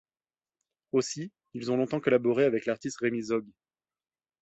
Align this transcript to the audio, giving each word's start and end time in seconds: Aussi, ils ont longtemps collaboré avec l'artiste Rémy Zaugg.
Aussi, 0.93 1.31
ils 1.53 1.71
ont 1.71 1.77
longtemps 1.77 1.99
collaboré 1.99 2.45
avec 2.45 2.65
l'artiste 2.65 2.97
Rémy 3.01 3.21
Zaugg. 3.21 3.45